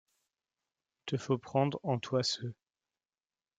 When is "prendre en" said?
1.37-1.99